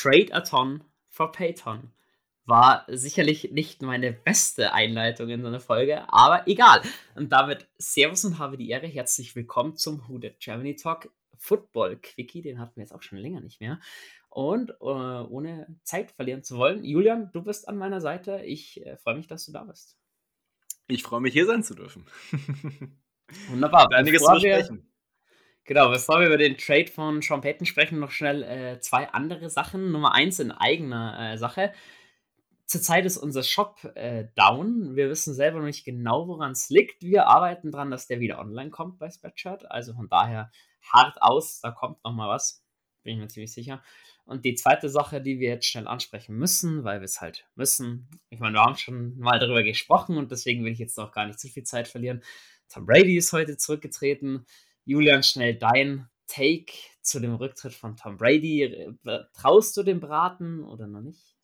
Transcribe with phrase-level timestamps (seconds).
[0.00, 1.92] Trade-a-Ton for Payton.
[2.46, 6.80] War sicherlich nicht meine beste Einleitung in so eine Folge, aber egal.
[7.16, 8.86] Und damit Servus und habe die Ehre.
[8.86, 12.40] Herzlich willkommen zum Who That Germany Talk Football Quickie.
[12.40, 13.78] Den hatten wir jetzt auch schon länger nicht mehr.
[14.30, 18.40] Und äh, ohne Zeit verlieren zu wollen, Julian, du bist an meiner Seite.
[18.46, 19.98] Ich äh, freue mich, dass du da bist.
[20.88, 22.06] Ich freue mich, hier sein zu dürfen.
[23.50, 23.92] Wunderbar.
[23.92, 24.89] Einiges zu besprechen.
[25.64, 29.92] Genau, bevor wir über den Trade von Payton sprechen, noch schnell äh, zwei andere Sachen.
[29.92, 31.72] Nummer eins in eigener äh, Sache.
[32.66, 34.94] Zurzeit ist unser Shop äh, down.
[34.94, 37.02] Wir wissen selber noch nicht genau, woran es liegt.
[37.02, 39.70] Wir arbeiten daran, dass der wieder online kommt bei Spreadshirt.
[39.70, 40.50] Also von daher
[40.82, 42.64] hart aus, da kommt noch mal was.
[43.02, 43.82] Bin ich mir ziemlich sicher.
[44.24, 48.08] Und die zweite Sache, die wir jetzt schnell ansprechen müssen, weil wir es halt müssen.
[48.28, 51.26] Ich meine, wir haben schon mal darüber gesprochen und deswegen will ich jetzt auch gar
[51.26, 52.22] nicht zu viel Zeit verlieren.
[52.72, 54.46] Tom Brady ist heute zurückgetreten.
[54.90, 58.92] Julian, schnell dein Take zu dem Rücktritt von Tom Brady.
[59.34, 61.36] Traust du dem Braten oder noch nicht?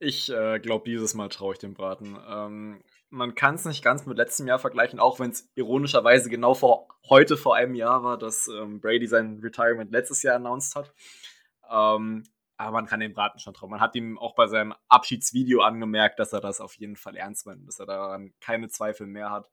[0.00, 2.18] Ich äh, glaube, dieses Mal traue ich dem Braten.
[2.28, 6.54] Ähm, man kann es nicht ganz mit letztem Jahr vergleichen, auch wenn es ironischerweise genau
[6.54, 10.92] vor heute vor einem Jahr war, dass ähm, Brady sein Retirement letztes Jahr announced hat.
[11.70, 12.24] Ähm,
[12.56, 13.70] aber man kann dem Braten schon trauen.
[13.70, 17.46] Man hat ihm auch bei seinem Abschiedsvideo angemerkt, dass er das auf jeden Fall ernst
[17.46, 19.48] meint, dass er daran keine Zweifel mehr hat.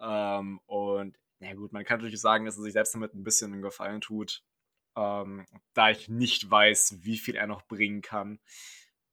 [0.00, 3.52] Ähm, und na gut, man kann natürlich sagen, dass er sich selbst damit ein bisschen
[3.52, 4.42] einen Gefallen tut,
[4.96, 8.38] ähm, da ich nicht weiß, wie viel er noch bringen kann.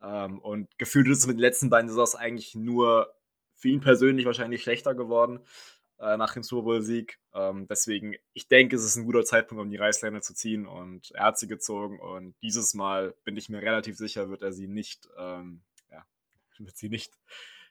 [0.02, 3.14] Ähm, und gefühlt ist es mit den letzten beiden Saisons eigentlich nur
[3.56, 5.40] für ihn persönlich wahrscheinlich schlechter geworden
[6.00, 7.20] äh, nach dem Super Bowl-Sieg.
[7.34, 11.12] Ähm, deswegen, ich denke, es ist ein guter Zeitpunkt, um die Reißleine zu ziehen und
[11.12, 14.68] er hat sie gezogen und dieses Mal bin ich mir relativ sicher, wird er sie
[14.68, 15.62] nicht, ähm,
[15.92, 16.06] ja,
[16.60, 17.18] wird sie nicht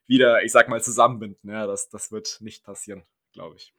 [0.07, 1.51] wieder, ich sag mal, zusammenbinden.
[1.51, 3.73] Ja, das, das wird nicht passieren, glaube ich.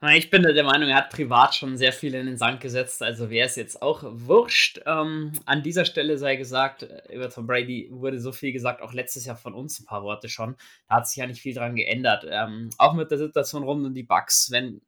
[0.00, 3.30] Ich bin der Meinung, er hat privat schon sehr viel in den Sand gesetzt, also
[3.30, 4.80] wäre es jetzt auch wurscht.
[4.86, 8.92] Ähm, an dieser Stelle sei gesagt, äh, über Tom Brady wurde so viel gesagt, auch
[8.92, 10.54] letztes Jahr von uns ein paar Worte schon.
[10.88, 12.24] Da hat sich ja nicht viel dran geändert.
[12.30, 14.80] Ähm, auch mit der Situation rund um die Bugs, wenn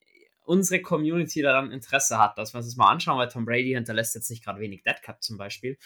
[0.44, 4.14] unsere Community daran Interesse hat, dass wir uns das mal anschauen, weil Tom Brady hinterlässt
[4.14, 5.76] jetzt nicht gerade wenig Dead Cut zum Beispiel.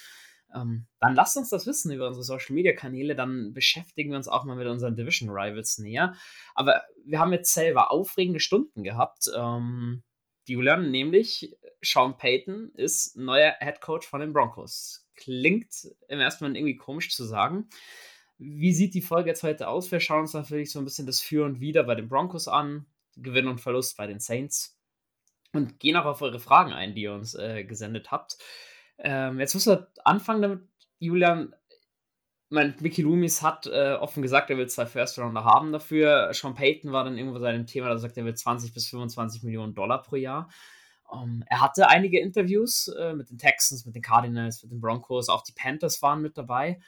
[0.54, 4.28] Ähm, dann lasst uns das wissen über unsere Social Media Kanäle, dann beschäftigen wir uns
[4.28, 6.15] auch mal mit unseren Division Rivals näher.
[6.54, 9.31] Aber wir haben jetzt selber aufregende Stunden gehabt.
[9.37, 10.03] Ähm,
[10.47, 15.06] Julian, nämlich Sean Payton ist neuer Head Coach von den Broncos.
[15.16, 17.69] Klingt im ersten Mal irgendwie komisch zu sagen.
[18.38, 19.91] Wie sieht die Folge jetzt heute aus?
[19.91, 22.86] Wir schauen uns natürlich so ein bisschen das Für und Wider bei den Broncos an,
[23.16, 24.76] Gewinn und Verlust bei den Saints
[25.53, 28.38] und gehen auch auf eure Fragen ein, die ihr uns äh, gesendet habt.
[28.99, 30.60] Ähm, jetzt müssen wir anfangen damit,
[30.99, 31.55] Julian.
[32.50, 36.31] Mein Mickey Loomis hat äh, offen gesagt, er will zwei First Rounder haben dafür.
[36.32, 39.75] Sean Payton war dann irgendwo seinem Thema, da sagt er will 20 bis 25 Millionen
[39.75, 40.49] Dollar pro Jahr.
[41.06, 44.81] Um, ähm, er hatte einige Interviews äh, mit den Texans, mit den Cardinals, mit den
[44.81, 46.81] Broncos, auch die Panthers waren mit dabei.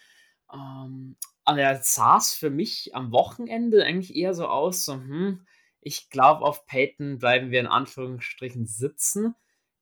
[0.46, 5.46] Um, ähm, aber er saß für mich am Wochenende eigentlich eher so aus, so, hm,
[5.80, 9.36] ich glaube, auf Payton bleiben wir in Anführungsstrichen sitzen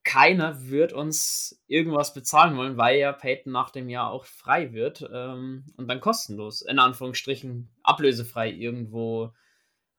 [0.05, 5.09] keiner wird uns irgendwas bezahlen wollen, weil ja Peyton nach dem Jahr auch frei wird
[5.13, 9.33] ähm, und dann kostenlos, in Anführungsstrichen, ablösefrei irgendwo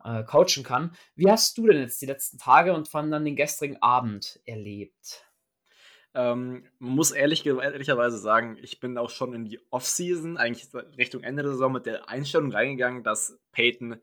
[0.03, 0.95] äh, coachen kann.
[1.15, 4.39] Wie hast du denn jetzt die letzten Tage und vor allem dann den gestrigen Abend
[4.45, 5.25] erlebt?
[6.13, 10.67] Ähm, man muss ehrlich, ehrlicherweise sagen, ich bin auch schon in die Offseason, eigentlich
[10.97, 13.99] Richtung Ende der Saison, mit der Einstellung reingegangen, dass Peyton,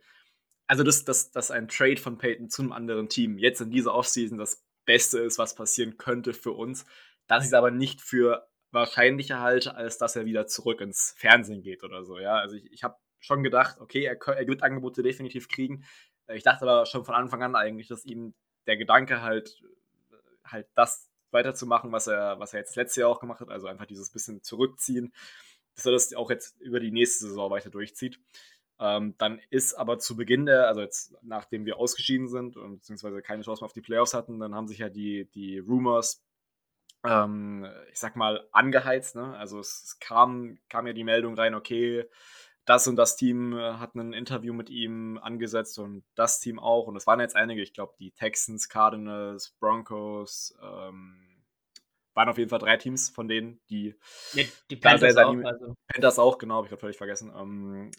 [0.67, 3.95] also dass das, das ein Trade von Peyton zu einem anderen Team jetzt in dieser
[3.95, 6.85] Offseason das Beste ist, was passieren könnte für uns.
[7.27, 11.85] Das ist aber nicht für wahrscheinlicher halte, als dass er wieder zurück ins Fernsehen geht
[11.85, 12.19] oder so.
[12.19, 15.85] Ja, also ich, ich habe schon gedacht, okay, er, er, wird Angebote definitiv kriegen.
[16.27, 18.35] Äh, ich dachte aber schon von Anfang an eigentlich, dass ihm
[18.67, 19.63] der Gedanke halt,
[20.45, 23.87] halt das weiterzumachen, was er, was er jetzt letztes Jahr auch gemacht hat, also einfach
[23.87, 25.13] dieses bisschen zurückziehen,
[25.75, 28.19] dass er das auch jetzt über die nächste Saison weiter durchzieht.
[28.83, 33.23] Ähm, dann ist aber zu Beginn der, also jetzt nachdem wir ausgeschieden sind und beziehungsweise
[33.23, 36.21] keine Chance mehr auf die Playoffs hatten, dann haben sich ja die, die Rumors,
[37.05, 39.15] ähm, ich sag mal, angeheizt.
[39.15, 39.37] Ne?
[39.37, 42.09] Also es, es, kam, kam ja die Meldung rein, okay,
[42.65, 46.89] das und das Team äh, hat ein Interview mit ihm angesetzt und das Team auch.
[46.89, 51.45] Und es waren jetzt einige, ich glaube, die Texans, Cardinals, Broncos, ähm,
[52.15, 53.95] waren auf jeden Fall drei Teams von denen, die.
[54.33, 55.37] Ja, die Panthers auch.
[55.45, 55.77] Also.
[55.87, 57.33] Panthers auch, genau, habe ich gerade völlig vergessen.
[57.35, 57.91] Ähm,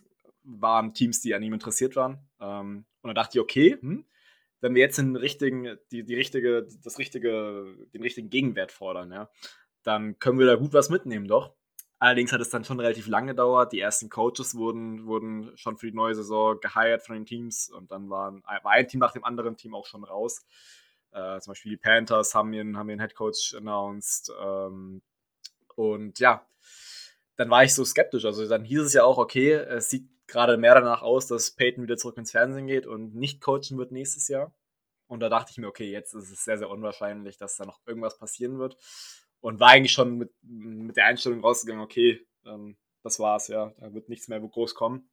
[0.44, 2.20] waren Teams, die an ihm interessiert waren.
[2.40, 4.06] Ähm, und da dachte ich, okay, hm,
[4.62, 9.30] wenn wir jetzt den richtigen, die, die richtige, das richtige, den richtigen Gegenwert fordern, ja,
[9.84, 11.54] dann können wir da gut was mitnehmen, doch.
[12.00, 13.72] Allerdings hat es dann schon relativ lange gedauert.
[13.72, 17.92] Die ersten Coaches wurden, wurden schon für die neue Saison geheiert von den Teams und
[17.92, 20.46] dann waren, war ein Team nach dem anderen Team auch schon raus.
[21.12, 24.32] Äh, zum Beispiel die Panthers haben ihren, haben ihren Head Coach announced.
[24.42, 25.02] Ähm,
[25.76, 26.46] Und ja,
[27.36, 28.26] dann war ich so skeptisch.
[28.26, 31.84] Also dann hieß es ja auch, okay, es sieht gerade mehr danach aus, dass Peyton
[31.84, 34.54] wieder zurück ins Fernsehen geht und nicht coachen wird nächstes Jahr.
[35.08, 37.80] Und da dachte ich mir, okay, jetzt ist es sehr, sehr unwahrscheinlich, dass da noch
[37.86, 38.76] irgendwas passieren wird.
[39.42, 43.94] Und war eigentlich schon mit, mit der Einstellung rausgegangen, okay, ähm, das war's, ja, da
[43.94, 45.10] wird nichts mehr groß kommen.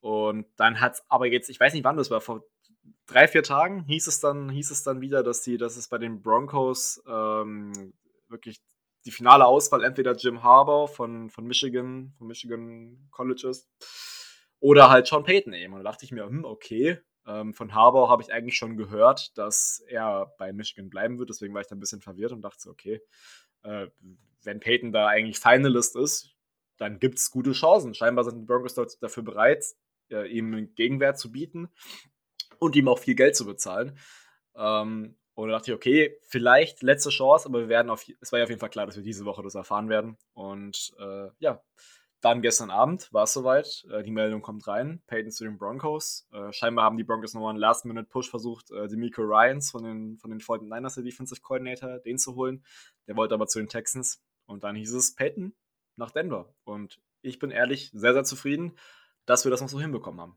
[0.00, 2.42] Und dann hat es aber jetzt, ich weiß nicht wann das war, vor
[3.06, 5.98] drei, vier Tagen hieß es dann, hieß es dann wieder, dass die, dass es bei
[5.98, 7.92] den Broncos ähm,
[8.28, 8.60] wirklich
[9.04, 13.68] die finale Auswahl entweder Jim Harbour von, von Michigan, von Michigan Colleges
[14.60, 15.74] oder halt Sean Payton eben.
[15.74, 19.36] Und da dachte ich mir, hm, okay, ähm, von Harbour habe ich eigentlich schon gehört,
[19.36, 21.30] dass er bei Michigan bleiben wird.
[21.30, 23.00] Deswegen war ich da ein bisschen verwirrt und dachte, okay,
[23.62, 23.88] äh,
[24.42, 26.34] wenn Payton da eigentlich Finalist ist,
[26.78, 27.94] dann gibt es gute Chancen.
[27.94, 29.64] Scheinbar sind die Broncos dafür bereit,
[30.10, 31.68] äh, ihm Gegenwert zu bieten
[32.58, 33.98] und ihm auch viel Geld zu bezahlen.
[34.56, 38.38] Ähm, und da dachte ich, okay, vielleicht letzte Chance, aber wir werden auf, es war
[38.38, 40.16] ja auf jeden Fall klar, dass wir diese Woche das erfahren werden.
[40.32, 41.62] Und äh, ja,
[42.20, 43.86] dann gestern Abend war es soweit.
[43.90, 45.02] Äh, die Meldung kommt rein.
[45.06, 46.28] Peyton zu den Broncos.
[46.32, 50.30] Äh, scheinbar haben die Broncos nochmal einen Last-Minute-Push versucht, äh, Demico Ryans von den, von
[50.30, 52.64] den 49ers, der Defensive Coordinator, den zu holen.
[53.06, 54.22] Der wollte aber zu den Texans.
[54.46, 55.54] Und dann hieß es Peyton
[55.96, 56.52] nach Denver.
[56.64, 58.76] Und ich bin ehrlich sehr, sehr zufrieden,
[59.26, 60.36] dass wir das noch so hinbekommen haben.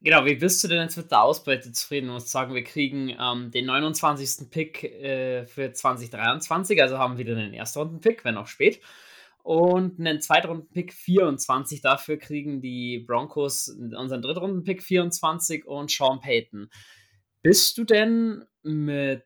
[0.00, 2.06] Genau, wie bist du denn jetzt mit der Ausbeute zufrieden?
[2.06, 4.48] Du musst sagen, wir kriegen ähm, den 29.
[4.48, 8.80] Pick äh, für 2023, also haben wieder einen Erstrunden-Pick, wenn auch spät.
[9.48, 11.80] Und einen Zweitrunden-Pick 24.
[11.80, 16.68] Dafür kriegen die Broncos unseren Drittrunden-Pick 24 und Sean Payton.
[17.40, 19.24] Bist du denn mit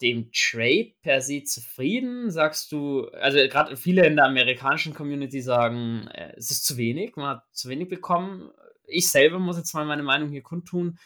[0.00, 2.30] dem Trade per se zufrieden?
[2.30, 7.16] Sagst du, also gerade viele in der amerikanischen Community sagen, äh, es ist zu wenig,
[7.16, 8.50] man hat zu wenig bekommen
[8.88, 10.98] ich selber muss jetzt mal meine Meinung hier kundtun.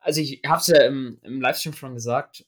[0.00, 2.46] Also ich habe es ja im, im Livestream schon gesagt,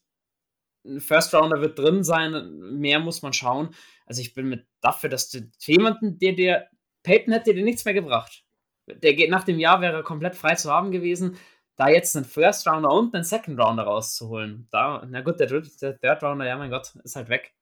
[0.85, 3.69] ein First Rounder wird drin sein, mehr muss man schauen.
[4.05, 6.67] Also ich bin mit dafür, dass du jemanden, der dir,
[7.03, 8.43] Peyton hätte dir nichts mehr gebracht.
[8.87, 11.37] Der geht nach dem Jahr wäre komplett frei zu haben gewesen.
[11.75, 14.67] Da jetzt einen First Rounder und einen Second Rounder rauszuholen.
[14.71, 17.53] Da, na gut, der der Third Rounder, ja mein Gott, ist halt weg.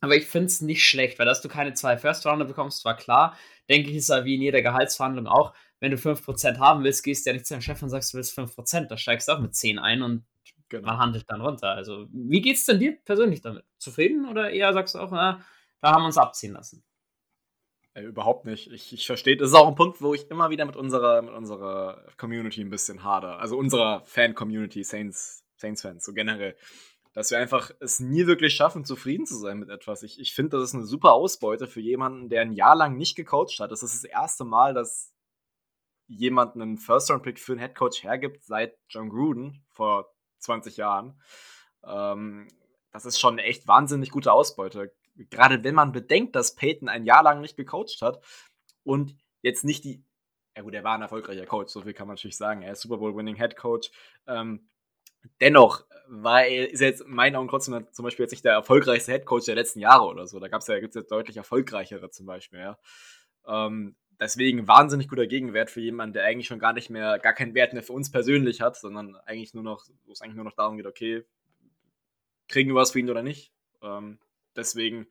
[0.00, 2.96] Aber ich finde es nicht schlecht, weil dass du keine zwei First Rounder bekommst, war
[2.96, 3.36] klar.
[3.68, 7.24] Denke ich, ist ja wie in jeder Gehaltsverhandlung auch wenn du 5% haben willst, gehst
[7.24, 8.88] du ja nicht zu deinem Chef und sagst, du willst 5%.
[8.88, 10.24] Da steigst du auch mit 10 ein und
[10.68, 10.88] genau.
[10.88, 11.70] man handelt dann runter.
[11.70, 13.64] Also, wie geht es denn dir persönlich damit?
[13.78, 15.42] Zufrieden oder eher sagst du auch, na,
[15.80, 16.84] da haben wir uns abziehen lassen?
[17.94, 18.70] Ey, überhaupt nicht.
[18.70, 21.34] Ich, ich verstehe, das ist auch ein Punkt, wo ich immer wieder mit unserer, mit
[21.34, 23.38] unserer Community ein bisschen hader.
[23.40, 26.56] Also unserer Fan-Community, Saints, Saints-Fans, so generell.
[27.12, 30.02] Dass wir einfach es nie wirklich schaffen, zufrieden zu sein mit etwas.
[30.02, 33.16] Ich, ich finde, das ist eine super Ausbeute für jemanden, der ein Jahr lang nicht
[33.16, 33.72] gecoacht hat.
[33.72, 35.12] Das ist das erste Mal, dass
[36.06, 41.20] jemand einen First-Round-Pick für einen Headcoach hergibt seit John Gruden vor 20 Jahren.
[41.84, 42.48] Ähm,
[42.92, 44.92] das ist schon echt wahnsinnig gute Ausbeute.
[45.30, 48.24] Gerade wenn man bedenkt, dass Peyton ein Jahr lang nicht gecoacht hat
[48.84, 50.02] und jetzt nicht die.
[50.56, 52.62] Ja, gut, er war ein erfolgreicher Coach, so viel kann man natürlich sagen.
[52.62, 53.90] Er ist Super Bowl-Winning Head Coach.
[54.26, 54.68] Ähm,
[55.40, 58.54] dennoch war er, ist er jetzt in meinen Augen trotzdem zum Beispiel jetzt nicht der
[58.54, 60.40] erfolgreichste Head Coach der letzten Jahre oder so.
[60.40, 62.58] Da ja, gibt es ja deutlich erfolgreichere zum Beispiel.
[62.58, 62.78] Ja.
[63.46, 67.54] Ähm, deswegen wahnsinnig guter Gegenwert für jemanden, der eigentlich schon gar nicht mehr, gar keinen
[67.54, 70.56] Wert mehr für uns persönlich hat, sondern eigentlich nur noch, wo es eigentlich nur noch
[70.56, 71.24] darum geht, okay,
[72.48, 73.52] kriegen wir was für ihn oder nicht.
[73.82, 74.18] Ähm,
[74.56, 75.06] deswegen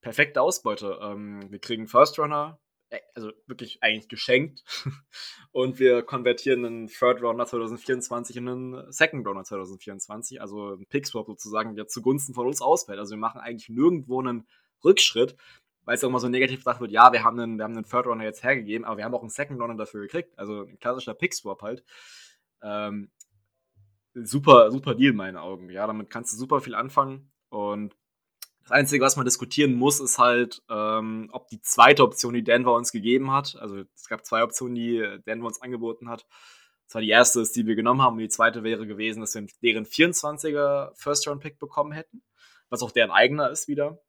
[0.00, 0.98] perfekte Ausbeute.
[1.02, 2.58] Ähm, wir kriegen First Runner,
[2.90, 4.62] äh, also wirklich eigentlich geschenkt.
[5.52, 11.26] Und wir konvertieren einen Third Runner 2024 in einen Second Runner 2024, also ein Pick-Swap
[11.26, 12.98] sozusagen, der zugunsten von uns ausfällt.
[12.98, 14.46] Also wir machen eigentlich nirgendwo einen
[14.84, 15.36] Rückschritt,
[15.86, 17.86] weil es auch immer so negativ gesagt wird, ja, wir haben einen, wir haben einen
[17.88, 20.36] Third Runner jetzt hergegeben, aber wir haben auch einen Second Runner dafür gekriegt.
[20.36, 21.84] Also ein klassischer Pick-Swap halt.
[22.60, 23.10] Ähm,
[24.12, 25.70] super, super Deal in meinen Augen.
[25.70, 27.30] Ja, damit kannst du super viel anfangen.
[27.50, 27.96] Und
[28.62, 32.74] das Einzige, was man diskutieren muss, ist halt, ähm, ob die zweite Option, die Denver
[32.74, 36.26] uns gegeben hat, also es gab zwei Optionen, die Denver uns angeboten hat.
[36.86, 39.36] Das war die erste, ist, die wir genommen haben, und die zweite wäre gewesen, dass
[39.36, 42.24] wir deren 24er First-Round-Pick bekommen hätten,
[42.70, 44.00] was auch deren eigener ist wieder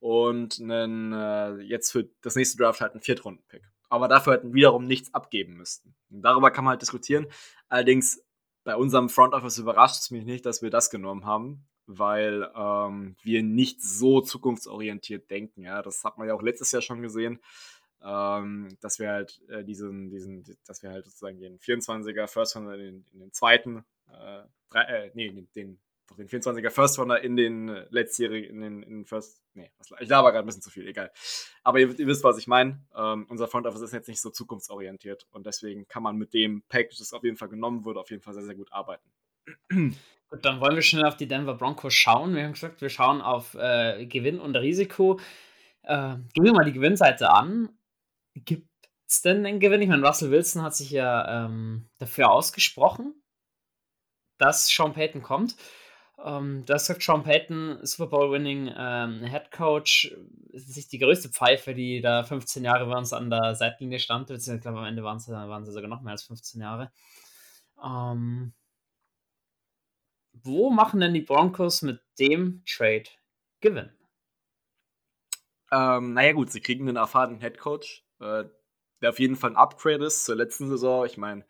[0.00, 3.62] und einen, äh, jetzt für das nächste Draft halt einen Viertrunden-Pick.
[3.88, 5.94] Aber dafür halt wiederum nichts abgeben müssten.
[6.10, 7.26] Und darüber kann man halt diskutieren.
[7.68, 8.22] Allerdings
[8.64, 13.16] bei unserem Front Office überrascht es mich nicht, dass wir das genommen haben, weil ähm,
[13.22, 15.62] wir nicht so zukunftsorientiert denken.
[15.62, 17.40] Ja, das hat man ja auch letztes Jahr schon gesehen,
[18.02, 22.74] ähm, dass wir halt äh, diesen, diesen, dass wir halt sozusagen den 24er First Runner
[22.74, 25.80] in, den, in den zweiten, äh, drei, äh, nee, den, den
[26.16, 30.08] den 24er First Runner in den äh, letztjährigen, in den, in den First, nee, ich
[30.08, 31.10] laber gerade ein bisschen zu viel, egal.
[31.62, 32.84] Aber ihr, ihr wisst, was ich meine.
[32.96, 36.62] Ähm, unser Front Office ist jetzt nicht so zukunftsorientiert und deswegen kann man mit dem
[36.68, 39.08] Package, das auf jeden Fall genommen wurde, auf jeden Fall sehr, sehr gut arbeiten.
[40.30, 42.34] Gut, dann wollen wir schnell auf die Denver Broncos schauen.
[42.34, 45.18] Wir haben gesagt, wir schauen auf äh, Gewinn und Risiko.
[45.82, 47.70] Äh, gehen wir mal die Gewinnseite an.
[48.34, 48.68] Gibt
[49.08, 49.80] es denn einen Gewinn?
[49.80, 53.14] Ich meine, Russell Wilson hat sich ja ähm, dafür ausgesprochen,
[54.36, 55.56] dass Sean Payton kommt.
[56.24, 60.16] Ähm, das sagt Sean Payton, Super Bowl-winning ähm, Head Coach,
[60.50, 64.30] ist sich die größte Pfeife, die da 15 Jahre bei uns an der Seitenlinie stand.
[64.30, 66.90] Ich glaube, am Ende waren sie, waren sie sogar noch mehr als 15 Jahre.
[67.82, 68.52] Ähm,
[70.32, 73.04] wo machen denn die Broncos mit dem Trade
[73.60, 73.90] Gewinn?
[75.70, 78.44] Ähm, naja, gut, sie kriegen einen erfahrenen Head Coach, äh,
[79.00, 81.06] der auf jeden Fall ein Upgrade ist zur letzten Saison.
[81.06, 81.44] Ich meine,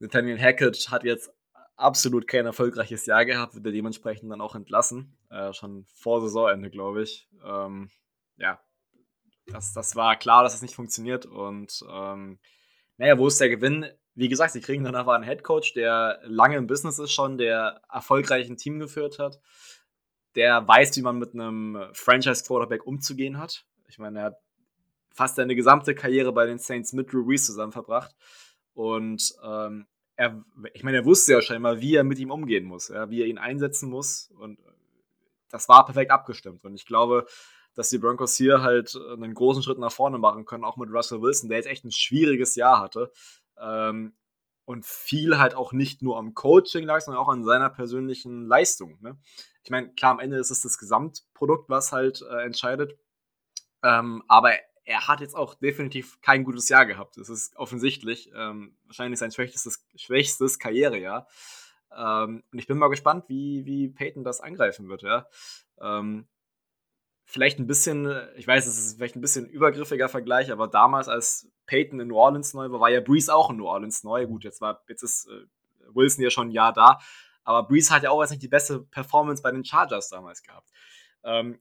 [0.00, 1.30] Nathaniel Hackett hat jetzt
[1.76, 5.16] absolut kein erfolgreiches Jahr gehabt, wird er dementsprechend dann auch entlassen.
[5.30, 7.28] Äh, schon vor Saisonende, glaube ich.
[7.44, 7.90] Ähm,
[8.36, 8.60] ja,
[9.46, 11.26] das, das war klar, dass das nicht funktioniert.
[11.26, 12.38] Und ähm,
[12.96, 13.86] naja, wo ist der Gewinn?
[14.14, 17.82] Wie gesagt, sie kriegen dann aber einen Headcoach, der lange im Business ist schon, der
[17.92, 19.40] erfolgreich ein Team geführt hat,
[20.36, 23.66] der weiß, wie man mit einem Franchise-Quarterback umzugehen hat.
[23.88, 24.36] Ich meine, er hat
[25.12, 28.14] fast seine gesamte Karriere bei den Saints mit Drew Reese zusammen verbracht.
[28.72, 32.88] Und ähm, er, ich meine, er wusste ja scheinbar, wie er mit ihm umgehen muss,
[32.88, 34.30] ja, wie er ihn einsetzen muss.
[34.38, 34.58] Und
[35.50, 36.64] das war perfekt abgestimmt.
[36.64, 37.26] Und ich glaube,
[37.74, 41.20] dass die Broncos hier halt einen großen Schritt nach vorne machen können, auch mit Russell
[41.20, 43.12] Wilson, der jetzt echt ein schwieriges Jahr hatte.
[43.58, 44.14] Ähm,
[44.64, 48.98] und viel halt auch nicht nur am Coaching lag, sondern auch an seiner persönlichen Leistung.
[49.02, 49.18] Ne?
[49.62, 52.96] Ich meine, klar, am Ende ist es das Gesamtprodukt, was halt äh, entscheidet.
[53.82, 54.52] Ähm, aber
[54.84, 57.16] er hat jetzt auch definitiv kein gutes Jahr gehabt.
[57.16, 58.30] Das ist offensichtlich.
[58.34, 61.26] Ähm, wahrscheinlich sein schwächstes, schwächstes Karrierejahr.
[61.96, 65.02] Ähm, und ich bin mal gespannt, wie, wie Peyton das angreifen wird.
[65.02, 65.26] Ja?
[65.80, 66.26] Ähm,
[67.24, 71.48] vielleicht ein bisschen, ich weiß, es ist vielleicht ein bisschen übergriffiger Vergleich, aber damals, als
[71.66, 74.26] Peyton in New Orleans neu war, war ja Breeze auch in New Orleans neu.
[74.26, 75.46] Gut, jetzt, war, jetzt ist äh,
[75.94, 76.98] Wilson ja schon ein Jahr da.
[77.44, 80.70] Aber Breeze hat ja auch jetzt nicht die beste Performance bei den Chargers damals gehabt.
[81.22, 81.60] Ähm,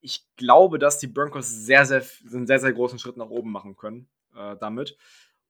[0.00, 3.76] ich glaube, dass die Broncos sehr, sehr, einen sehr, sehr großen Schritt nach oben machen
[3.76, 4.96] können äh, damit.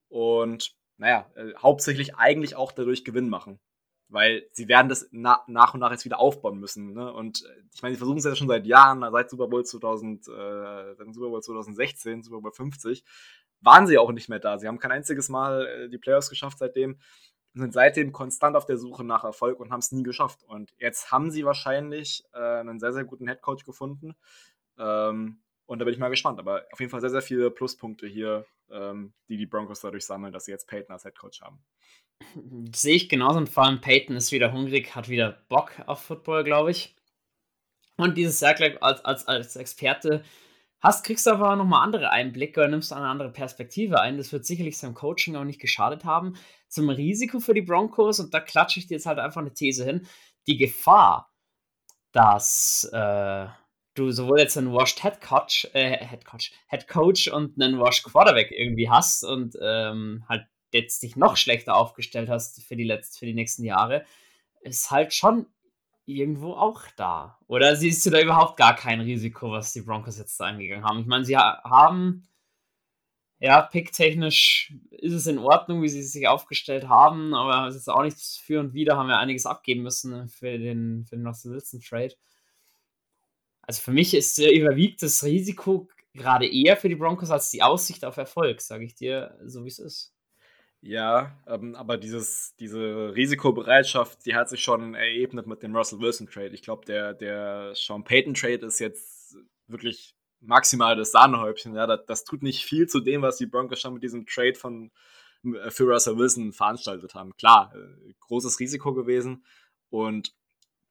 [0.08, 3.60] Und naja, äh, hauptsächlich eigentlich auch dadurch Gewinn machen.
[4.08, 6.92] Weil sie werden das na, nach und nach jetzt wieder aufbauen müssen.
[6.92, 7.12] Ne?
[7.12, 10.28] Und äh, ich meine, sie versuchen es ja schon seit Jahren, seit Super Bowl 2000,
[10.28, 13.04] äh, Super Bowl 2016, Super Bowl 50,
[13.60, 14.58] waren sie auch nicht mehr da.
[14.58, 16.98] Sie haben kein einziges Mal äh, die Playoffs geschafft seitdem
[17.56, 20.44] sind seitdem konstant auf der Suche nach Erfolg und haben es nie geschafft.
[20.44, 24.14] Und jetzt haben sie wahrscheinlich äh, einen sehr, sehr guten Headcoach gefunden.
[24.78, 26.38] Ähm, und da bin ich mal gespannt.
[26.38, 30.32] Aber auf jeden Fall sehr, sehr viele Pluspunkte hier, ähm, die die Broncos dadurch sammeln,
[30.32, 31.64] dass sie jetzt Peyton als Headcoach haben.
[32.74, 33.38] Sehe ich genauso.
[33.38, 36.94] Und vor allem Peyton ist wieder hungrig, hat wieder Bock auf Football, glaube ich.
[37.96, 40.22] Und dieses Jahr als, als, als Experte
[40.80, 44.16] hast, kriegst aber nochmal andere Einblicke oder nimmst eine andere Perspektive ein.
[44.16, 46.36] Das wird sicherlich seinem Coaching auch nicht geschadet haben.
[46.68, 49.84] Zum Risiko für die Broncos, und da klatsche ich dir jetzt halt einfach eine These
[49.84, 50.06] hin,
[50.46, 51.32] die Gefahr,
[52.12, 53.46] dass äh,
[53.94, 58.04] du sowohl jetzt einen Washed Head Coach, äh, Head Coach, Head Coach und einen Washed
[58.04, 63.18] Quarterback irgendwie hast und ähm, halt jetzt dich noch schlechter aufgestellt hast für die letzten,
[63.18, 64.04] für die nächsten Jahre,
[64.60, 65.46] ist halt schon
[66.06, 67.38] irgendwo auch da.
[67.46, 71.00] Oder siehst du da überhaupt gar kein Risiko, was die Broncos jetzt da angegangen haben?
[71.00, 72.26] Ich meine, sie haben,
[73.38, 78.02] ja, picktechnisch ist es in Ordnung, wie sie sich aufgestellt haben, aber es ist auch
[78.02, 81.80] nichts für und wieder, haben wir einiges abgeben müssen für den, für den Russell Wilson
[81.80, 82.14] Trade.
[83.62, 88.04] Also für mich ist überwiegt das Risiko gerade eher für die Broncos als die Aussicht
[88.04, 90.15] auf Erfolg, sage ich dir, so wie es ist.
[90.86, 96.28] Ja, ähm, aber dieses, diese Risikobereitschaft, die hat sich schon erebnet mit dem Russell Wilson
[96.28, 96.54] Trade.
[96.54, 101.74] Ich glaube, der, der Sean Payton Trade ist jetzt wirklich maximal das Sahnehäubchen.
[101.74, 104.54] Ja, das, das, tut nicht viel zu dem, was die Broncos schon mit diesem Trade
[104.54, 104.92] von,
[105.42, 107.36] äh, für Russell Wilson veranstaltet haben.
[107.36, 109.44] Klar, äh, großes Risiko gewesen
[109.90, 110.36] und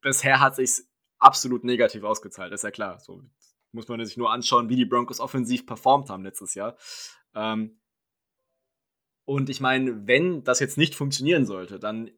[0.02, 0.82] bisher hat sich
[1.20, 3.00] absolut negativ ausgezahlt, ist ja klar.
[3.00, 3.24] So
[3.72, 6.76] muss man sich nur anschauen, wie die Broncos offensiv performt haben letztes Jahr.
[7.34, 7.80] Ähm,
[9.26, 12.12] und ich meine, wenn das jetzt nicht funktionieren sollte, dann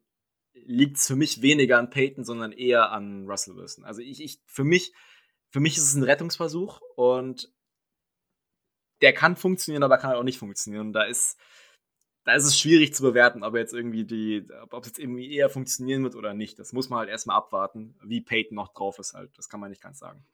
[0.52, 3.84] liegt es für mich weniger an Peyton, sondern eher an Russell Wilson.
[3.84, 4.92] Also ich, ich, für mich,
[5.50, 7.50] für mich ist es ein Rettungsversuch und
[9.00, 10.92] der kann funktionieren, aber kann auch nicht funktionieren.
[10.92, 11.38] Da ist,
[12.24, 15.48] da ist es schwierig zu bewerten, ob jetzt irgendwie die, ob es jetzt irgendwie eher
[15.48, 16.58] funktionieren wird oder nicht.
[16.58, 19.30] Das muss man halt erstmal abwarten, wie Peyton noch drauf ist halt.
[19.38, 20.26] Das kann man nicht ganz sagen.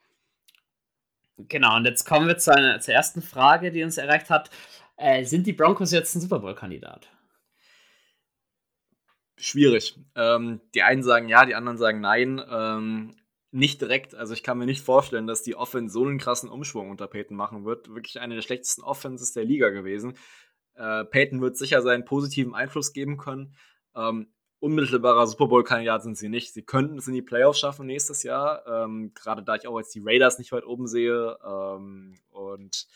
[1.37, 4.51] Genau, und jetzt kommen wir zu einer, zur ersten Frage, die uns erreicht hat.
[4.97, 7.09] Äh, sind die Broncos jetzt ein Super Bowl-Kandidat?
[9.37, 9.99] Schwierig.
[10.15, 12.41] Ähm, die einen sagen ja, die anderen sagen nein.
[12.49, 13.17] Ähm,
[13.51, 14.15] nicht direkt.
[14.15, 17.37] Also ich kann mir nicht vorstellen, dass die Offense so einen krassen Umschwung unter Peyton
[17.37, 17.89] machen wird.
[17.95, 20.15] Wirklich eine der schlechtesten Offenses der Liga gewesen.
[20.75, 23.55] Äh, Peyton wird sicher seinen positiven Einfluss geben können.
[23.95, 24.29] Ähm,
[24.61, 26.53] unmittelbarer Super Bowl-Kandidat sind sie nicht.
[26.53, 28.67] Sie könnten es in die Playoffs schaffen nächstes Jahr.
[28.67, 31.39] Ähm, Gerade da ich auch jetzt die Raiders nicht weit oben sehe.
[31.45, 32.87] Ähm, und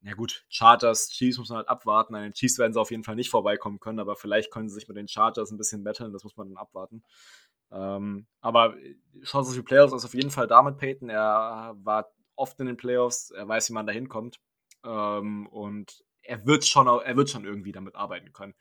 [0.00, 2.14] na gut, Charters, Chiefs muss man halt abwarten.
[2.14, 4.74] An den Chiefs werden sie auf jeden Fall nicht vorbeikommen können, aber vielleicht können sie
[4.74, 6.12] sich mit den Charters ein bisschen betteln.
[6.12, 7.02] Das muss man dann abwarten.
[7.72, 8.76] Ähm, aber
[9.22, 11.08] Chance auf die Playoffs ist auf jeden Fall da mit Peyton.
[11.08, 14.38] Er war oft in den Playoffs, er weiß, wie man da hinkommt.
[14.84, 18.54] Ähm, und er wird, schon, er wird schon irgendwie damit arbeiten können.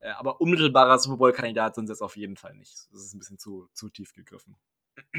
[0.00, 2.88] Äh, aber unmittelbarer Super Bowl-Kandidat sind sie jetzt auf jeden Fall nicht.
[2.92, 4.56] Das ist ein bisschen zu, zu tief gegriffen.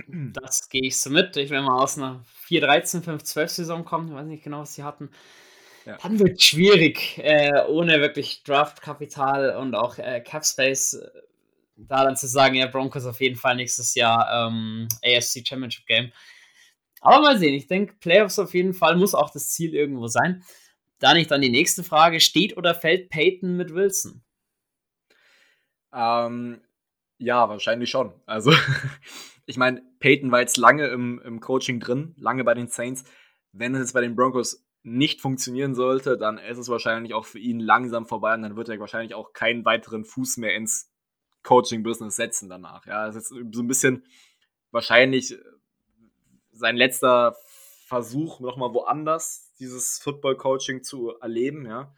[0.08, 1.38] Das gehe ich so mit.
[1.38, 4.10] Ich will mal aus einer 4-13, 5-12-Saison kommen.
[4.10, 5.10] Ich weiß nicht genau, was sie hatten.
[5.90, 5.98] Ja.
[6.04, 11.10] Dann wird es schwierig, äh, ohne wirklich Draft-Kapital und auch äh, Cap-Space äh,
[11.78, 16.12] da dann zu sagen, ja, Broncos auf jeden Fall nächstes Jahr ähm, AFC Championship Game.
[17.02, 20.44] Aber mal sehen, ich denke, Playoffs auf jeden Fall muss auch das Ziel irgendwo sein.
[21.00, 24.22] Da nicht dann die nächste Frage: Steht oder fällt Peyton mit Wilson?
[25.92, 26.62] Ähm,
[27.18, 28.14] ja, wahrscheinlich schon.
[28.28, 28.54] Also,
[29.48, 33.06] ich meine, Peyton war jetzt lange im, im Coaching drin, lange bei den Saints.
[33.54, 37.40] Wenn es jetzt bei den Broncos nicht funktionieren sollte, dann ist es wahrscheinlich auch für
[37.40, 40.92] ihn langsam vorbei und dann wird er wahrscheinlich auch keinen weiteren Fuß mehr ins
[41.44, 42.86] Coaching-Business setzen danach.
[42.86, 44.06] Ja, das ist so ein bisschen
[44.72, 45.38] wahrscheinlich
[46.52, 47.36] sein letzter
[47.86, 51.66] Versuch, nochmal woanders dieses Football-Coaching zu erleben.
[51.66, 51.94] Ja.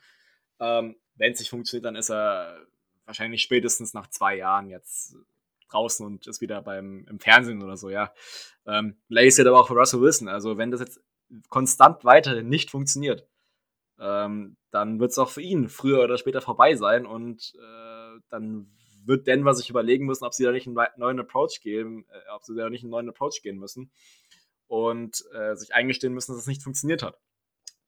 [0.60, 2.66] Ähm, Wenn es nicht funktioniert, dann ist er
[3.06, 5.16] wahrscheinlich spätestens nach zwei Jahren jetzt
[5.70, 8.14] draußen und ist wieder beim im Fernsehen oder so, ja.
[8.66, 10.28] Ähm, ist ja aber auch für Russell Wilson.
[10.28, 11.02] Also wenn das jetzt
[11.50, 13.28] konstant weiterhin nicht funktioniert,
[14.00, 18.72] ähm, dann wird es auch für ihn früher oder später vorbei sein und äh, dann
[19.04, 22.44] wird Denver sich überlegen müssen, ob sie da nicht einen neuen Approach gehen, äh, ob
[22.44, 23.92] sie da nicht einen neuen Approach gehen müssen
[24.68, 27.20] und äh, sich eingestehen müssen, dass es nicht funktioniert hat.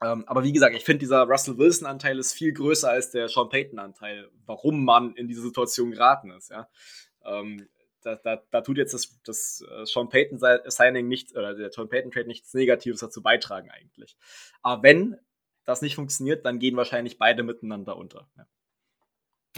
[0.01, 3.49] Ähm, aber wie gesagt, ich finde, dieser Russell Wilson-Anteil ist viel größer als der Sean
[3.49, 6.49] Payton-Anteil, warum man in diese Situation geraten ist.
[6.49, 6.67] Ja?
[7.23, 7.69] Ähm,
[8.03, 12.27] da, da, da, tut jetzt das, das uh, Sean Payton-Signing nicht, oder der Sean Payton-Trade
[12.27, 14.17] nichts Negatives dazu beitragen eigentlich.
[14.61, 15.17] Aber wenn
[15.65, 18.27] das nicht funktioniert, dann gehen wahrscheinlich beide miteinander unter.
[18.37, 18.45] Ja.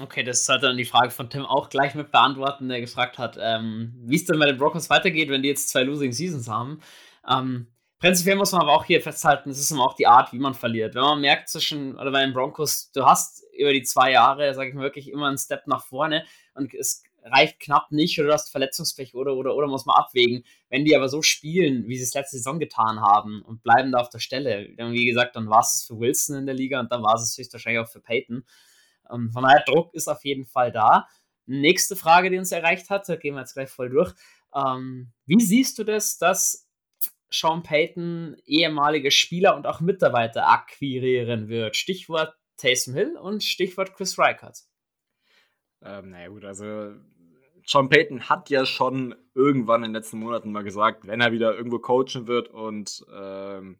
[0.01, 3.37] Okay, das sollte dann die Frage von Tim auch gleich mit beantworten, der gefragt hat,
[3.39, 6.81] ähm, wie es denn bei den Broncos weitergeht, wenn die jetzt zwei Losing Seasons haben.
[7.29, 7.67] Ähm,
[7.99, 10.53] prinzipiell muss man aber auch hier festhalten, es ist immer auch die Art, wie man
[10.53, 10.95] verliert.
[10.95, 14.67] Wenn man merkt zwischen, oder bei den Broncos, du hast über die zwei Jahre, sage
[14.67, 18.33] ich mal, wirklich immer einen Step nach vorne und es reicht knapp nicht oder du
[18.33, 20.43] hast Verletzungspech oder, oder, oder muss man abwägen.
[20.69, 23.99] Wenn die aber so spielen, wie sie es letzte Saison getan haben und bleiben da
[23.99, 26.91] auf der Stelle, dann wie gesagt, dann war es für Wilson in der Liga und
[26.91, 28.45] dann war es höchstwahrscheinlich auch für Peyton.
[29.11, 31.07] Ähm, von daher, Druck ist auf jeden Fall da.
[31.47, 34.13] Nächste Frage, die uns erreicht hat, da gehen wir jetzt gleich voll durch.
[34.55, 36.65] Ähm, wie siehst du das, dass
[37.29, 41.75] Sean Payton ehemalige Spieler und auch Mitarbeiter akquirieren wird.
[41.75, 44.63] Stichwort Taysom Hill und Stichwort Chris Reichert.
[45.81, 46.95] Ähm, naja gut, also
[47.65, 51.55] Sean Payton hat ja schon irgendwann in den letzten Monaten mal gesagt, wenn er wieder
[51.55, 53.79] irgendwo coachen wird und ähm,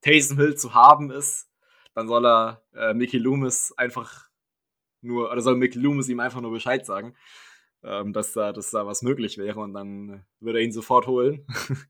[0.00, 1.50] Taysom Hill zu haben ist,
[1.94, 4.28] dann soll er äh, Mickey Loomis einfach
[5.02, 7.14] nur, oder soll Mickey Loomis ihm einfach nur Bescheid sagen,
[7.82, 11.46] ähm, dass, da, dass da was möglich wäre und dann würde er ihn sofort holen.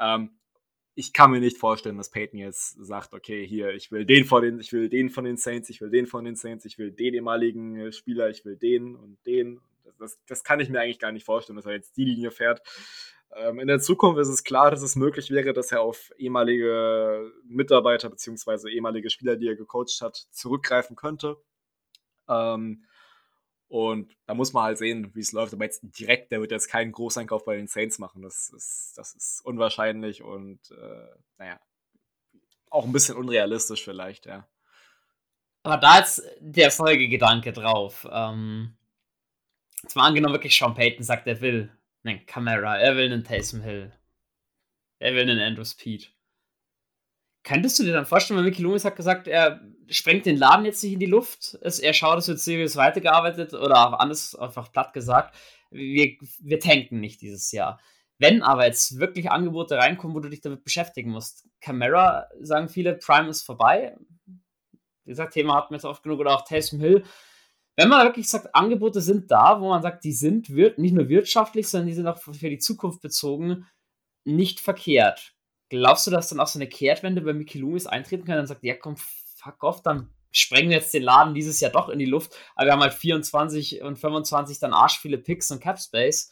[0.00, 0.30] ähm,
[0.94, 4.42] ich kann mir nicht vorstellen, dass Peyton jetzt sagt, okay, hier, ich will den von
[4.42, 6.90] den, ich will den von den Saints, ich will den von den Saints, ich will
[6.90, 9.60] den ehemaligen Spieler, ich will den und den.
[10.02, 12.60] Das, das kann ich mir eigentlich gar nicht vorstellen, dass er jetzt die Linie fährt.
[13.34, 17.32] Ähm, in der Zukunft ist es klar, dass es möglich wäre, dass er auf ehemalige
[17.44, 18.70] Mitarbeiter bzw.
[18.70, 21.36] ehemalige Spieler, die er gecoacht hat, zurückgreifen könnte.
[22.28, 22.84] Ähm,
[23.68, 25.54] und da muss man halt sehen, wie es läuft.
[25.54, 28.20] Aber jetzt direkt, der wird jetzt keinen Großeinkauf bei den Saints machen.
[28.20, 31.06] Das ist, das ist unwahrscheinlich und äh,
[31.38, 31.58] naja,
[32.68, 34.46] auch ein bisschen unrealistisch vielleicht, ja.
[35.62, 38.06] Aber da ist der Folgegedanke drauf.
[38.10, 38.76] Ähm,
[39.82, 41.70] jetzt mal angenommen, wirklich Sean Payton sagt, er will
[42.04, 43.92] einen Camera, er will einen Taysom Hill,
[44.98, 46.12] er will einen Andrew Speed.
[47.44, 50.82] Könntest du dir dann vorstellen, weil Mickey Loomis hat gesagt, er sprengt den Laden jetzt
[50.82, 54.92] nicht in die Luft, er schaut, es wird seriös weitergearbeitet oder auch anders einfach platt
[54.92, 55.34] gesagt,
[55.70, 57.80] wir, wir tanken nicht dieses Jahr.
[58.18, 62.94] Wenn aber jetzt wirklich Angebote reinkommen, wo du dich damit beschäftigen musst, Camera, sagen viele,
[62.94, 63.96] Prime ist vorbei.
[65.04, 67.02] Wie gesagt, Thema hatten wir jetzt oft genug oder auch Taysom Hill.
[67.76, 71.68] Wenn man wirklich sagt, Angebote sind da, wo man sagt, die sind nicht nur wirtschaftlich,
[71.68, 73.66] sondern die sind auch für die Zukunft bezogen,
[74.24, 75.34] nicht verkehrt
[75.72, 78.62] Glaubst du, dass dann auch so eine Kehrtwende bei Mickey Loomis eintreten kann und sagt,
[78.62, 82.04] ja komm, fuck off, dann sprengen wir jetzt den Laden dieses Jahr doch in die
[82.04, 86.30] Luft, aber wir haben halt 24 und 25 dann arsch viele Picks und Cap Space.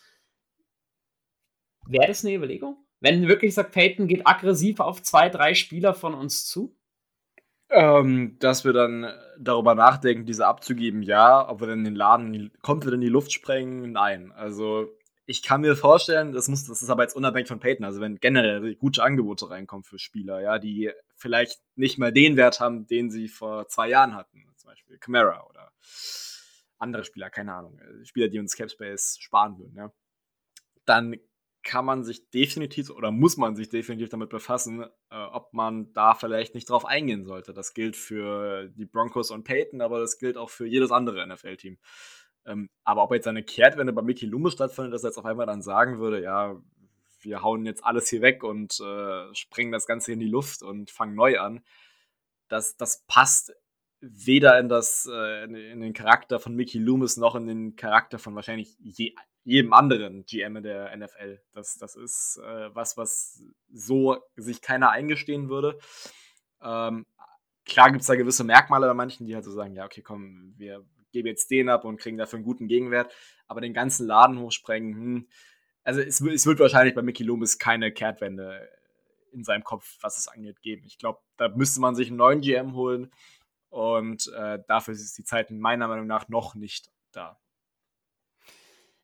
[1.87, 2.87] Wäre das eine Überlegung?
[3.01, 6.77] Wenn wirklich sagt, Peyton geht aggressiv auf zwei, drei Spieler von uns zu?
[7.73, 11.49] Ähm, dass wir dann darüber nachdenken, diese abzugeben, ja.
[11.49, 14.33] Ob wir dann den Laden komplett in die Luft sprengen, nein.
[14.33, 14.89] Also
[15.31, 18.17] ich kann mir vorstellen, das muss, das ist aber jetzt unabhängig von Peyton, also wenn
[18.17, 23.11] generell gute Angebote reinkommen für Spieler, ja, die vielleicht nicht mal den Wert haben, den
[23.11, 25.71] sie vor zwei Jahren hatten, zum Beispiel Camara oder
[26.79, 29.93] andere Spieler, keine Ahnung, Spieler, die uns Capspace sparen würden, ja,
[30.85, 31.15] dann
[31.63, 36.15] kann man sich definitiv oder muss man sich definitiv damit befassen, äh, ob man da
[36.15, 37.53] vielleicht nicht drauf eingehen sollte.
[37.53, 41.79] Das gilt für die Broncos und Peyton, aber das gilt auch für jedes andere NFL-Team.
[42.47, 45.47] Ähm, aber ob jetzt eine Kehrtwende bei Mickey Loomis stattfindet, dass er jetzt auf einmal
[45.47, 46.61] dann sagen würde, ja,
[47.21, 50.91] wir hauen jetzt alles hier weg und äh, sprengen das Ganze in die Luft und
[50.91, 51.63] fangen neu an,
[52.49, 53.53] das, das passt
[54.01, 58.35] weder in, das, äh, in den Charakter von Mickey Loomis noch in den Charakter von
[58.35, 61.41] wahrscheinlich je, jedem anderen GM in der NFL.
[61.53, 65.79] Das, das ist äh, was, was so sich keiner eingestehen würde.
[66.63, 67.07] Ähm,
[67.65, 70.55] klar gibt es da gewisse Merkmale bei manchen, die halt so sagen, ja, okay, komm,
[70.57, 73.13] wir gebe jetzt den ab und kriegen dafür einen guten Gegenwert.
[73.49, 75.29] Aber den ganzen Laden hochsprengen, hm,
[75.83, 78.69] also es, es, wird wahrscheinlich bei Mickey Loomis keine Kehrtwende
[79.33, 80.85] in seinem Kopf, was es angeht, geben.
[80.87, 83.11] Ich glaube, da müsste man sich einen neuen GM holen
[83.71, 87.39] und äh, dafür ist die Zeit meiner Meinung nach noch nicht da.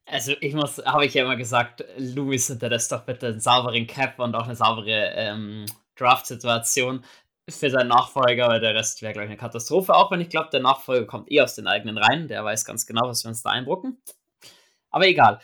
[0.05, 4.21] Also ich muss, habe ich ja immer gesagt, Lewis hinterlässt doch bitte einen sauberen Cap
[4.21, 7.05] und auch eine saubere ähm, Draft-Situation
[7.49, 9.95] für seinen Nachfolger, weil der Rest wäre, gleich eine Katastrophe.
[9.95, 12.29] Auch wenn ich glaube, der Nachfolger kommt eh aus den eigenen Reihen.
[12.29, 14.01] Der weiß ganz genau, was wir uns da einbrucken.
[14.91, 15.41] Aber egal.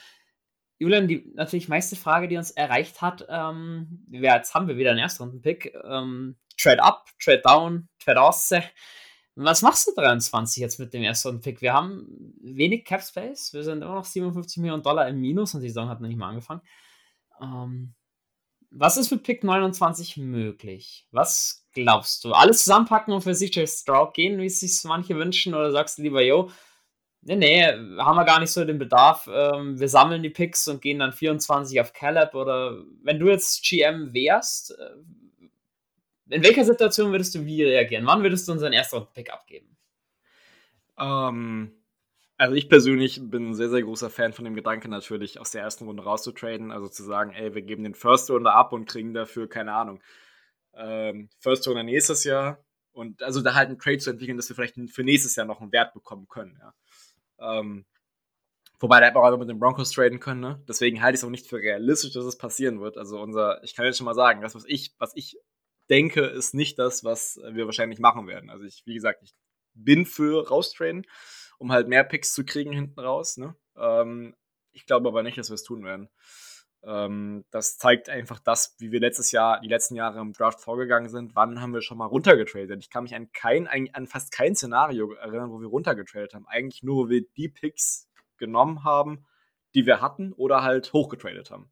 [0.78, 4.90] Julian, die natürlich meiste Frage, die uns erreicht hat, ähm, ja, jetzt haben wir wieder
[4.90, 5.74] einen Erstrunden-Pick.
[5.84, 8.50] Ähm, Trade up, Trade down, Trade aus.
[9.34, 11.62] Was machst du 23 jetzt mit dem Erstrunden-Pick?
[11.62, 13.52] Wir haben wenig Cap Space.
[13.54, 16.18] Wir sind immer noch 57 Millionen Dollar im Minus und die Saison hat noch nicht
[16.18, 16.60] mal angefangen.
[17.40, 17.94] Ähm,
[18.70, 21.06] was ist mit Pick 29 möglich?
[21.12, 22.32] Was glaubst du?
[22.32, 25.54] Alles zusammenpacken und für CJ Stroud gehen, wie es sich manche wünschen?
[25.54, 26.50] Oder sagst du lieber, yo,
[27.22, 27.64] nee, nee,
[27.98, 29.28] haben wir gar nicht so den Bedarf.
[29.32, 32.34] Ähm, wir sammeln die Picks und gehen dann 24 auf Caleb?
[32.34, 34.90] Oder wenn du jetzt GM wärst, äh,
[36.28, 38.06] in welcher Situation würdest du wie reagieren?
[38.06, 39.76] Wann würdest du unseren ersten Pick abgeben?
[40.98, 41.72] Ähm,
[42.36, 45.62] also ich persönlich bin ein sehr, sehr großer Fan von dem Gedanken natürlich, aus der
[45.62, 46.72] ersten Runde rauszutraden.
[46.72, 50.00] Also zu sagen, ey, wir geben den First Runde ab und kriegen dafür, keine Ahnung,
[50.74, 52.64] ähm, First Runde nächstes Jahr.
[52.92, 55.60] Und also da halt einen Trade zu entwickeln, dass wir vielleicht für nächstes Jahr noch
[55.60, 56.74] einen Wert bekommen können, ja.
[57.38, 57.86] Ähm,
[58.78, 60.62] wobei da hätte man auch mit den Broncos traden können, ne?
[60.68, 62.98] Deswegen halte ich es auch nicht für realistisch, dass es passieren wird.
[62.98, 65.38] Also unser, ich kann jetzt schon mal sagen, das, was ich, was ich
[65.90, 68.50] denke, ist nicht das, was wir wahrscheinlich machen werden.
[68.50, 69.34] Also ich, wie gesagt, ich
[69.74, 71.06] bin für raustraden
[71.62, 73.36] um halt mehr Picks zu kriegen hinten raus.
[73.36, 73.54] Ne?
[73.76, 74.34] Ähm,
[74.72, 76.08] ich glaube aber nicht, dass wir es tun werden.
[76.82, 81.08] Ähm, das zeigt einfach das, wie wir letztes Jahr, die letzten Jahre im Draft vorgegangen
[81.08, 81.36] sind.
[81.36, 82.80] Wann haben wir schon mal runtergetradet?
[82.80, 86.48] Ich kann mich an kein, an fast kein Szenario erinnern, wo wir runtergetradet haben.
[86.48, 89.24] Eigentlich nur, wo wir die Picks genommen haben,
[89.74, 91.70] die wir hatten oder halt hochgetradet haben.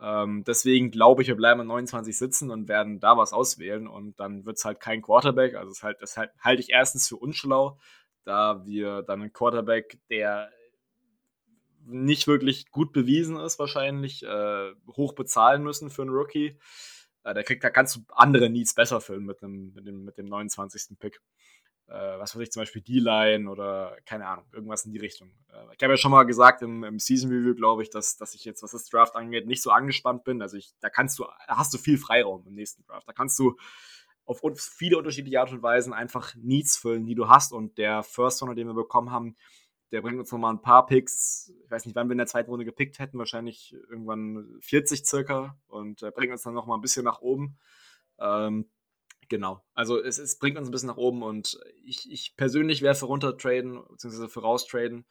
[0.00, 4.18] Ähm, deswegen glaube ich, wir bleiben an 29 sitzen und werden da was auswählen und
[4.20, 5.54] dann wird es halt kein Quarterback.
[5.54, 7.78] Also das, halt, das halt, halte ich erstens für unschlau
[8.24, 10.50] da wir dann einen Quarterback, der
[11.86, 16.58] nicht wirklich gut bewiesen ist, wahrscheinlich äh, hoch bezahlen müssen für einen Rookie.
[17.24, 20.26] Äh, der kriegt, da du andere Needs besser füllen mit dem, mit dem, mit dem
[20.26, 20.98] 29.
[20.98, 21.20] Pick.
[21.86, 25.30] Äh, was weiß ich, zum Beispiel D-Line oder keine Ahnung, irgendwas in die Richtung.
[25.52, 28.34] Äh, ich habe ja schon mal gesagt im, im Season Review, glaube ich, dass, dass
[28.34, 30.40] ich jetzt, was das Draft angeht, nicht so angespannt bin.
[30.40, 33.06] Also ich, da kannst du, da hast du viel Freiraum im nächsten Draft.
[33.06, 33.56] Da kannst du
[34.24, 37.52] auf viele unterschiedliche Art und Weisen einfach Needs füllen, die du hast.
[37.52, 39.36] Und der First Runner, den wir bekommen haben,
[39.92, 41.52] der bringt uns nochmal ein paar Picks.
[41.64, 45.58] Ich weiß nicht, wann wir in der zweiten Runde gepickt hätten, wahrscheinlich irgendwann 40 circa.
[45.66, 47.58] Und äh, bringt uns dann nochmal ein bisschen nach oben.
[48.18, 48.70] Ähm,
[49.28, 49.64] genau.
[49.74, 53.06] Also es, es, bringt uns ein bisschen nach oben und ich, ich persönlich wäre für
[53.06, 55.04] runtertraden, beziehungsweise für raustraden.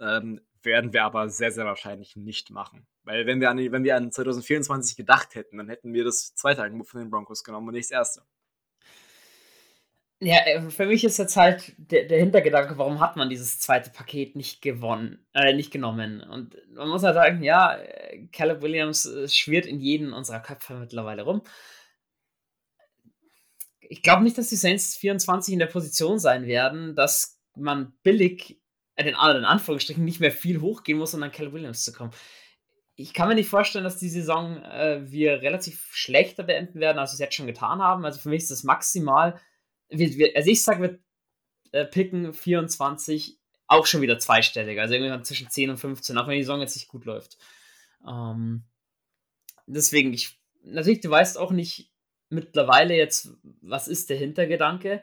[0.00, 2.86] Ähm, werden wir aber sehr, sehr wahrscheinlich nicht machen.
[3.04, 6.62] Weil wenn wir an, wenn wir an 2024 gedacht hätten, dann hätten wir das zweite
[6.62, 8.22] Angebot von den Broncos genommen und nicht das erste.
[10.20, 13.90] Ja, äh, für mich ist jetzt halt der, der Hintergedanke, warum hat man dieses zweite
[13.90, 16.22] Paket nicht gewonnen, äh, nicht genommen?
[16.22, 20.74] Und man muss halt sagen, ja, äh, Caleb Williams äh, schwirrt in jedem unserer Köpfe
[20.74, 21.42] mittlerweile rum.
[23.88, 28.60] Ich glaube nicht, dass die Saints 24 in der Position sein werden, dass man billig,
[28.96, 32.12] äh, den anderen Anführungsstrichen, nicht mehr viel hochgehen muss, um an Caleb Williams zu kommen.
[32.94, 37.10] Ich kann mir nicht vorstellen, dass die Saison äh, wir relativ schlechter beenden werden, als
[37.10, 38.04] wir es jetzt schon getan haben.
[38.04, 39.38] Also für mich ist das maximal
[39.88, 40.98] wir, wir, also ich sage, wir
[41.72, 46.36] äh, picken 24 auch schon wieder zweistellig, also irgendwann zwischen 10 und 15, auch wenn
[46.36, 47.36] die Saison jetzt nicht gut läuft.
[48.06, 48.64] Ähm,
[49.66, 51.92] deswegen, ich, natürlich, du weißt auch nicht,
[52.28, 55.02] mittlerweile jetzt, was ist der Hintergedanke?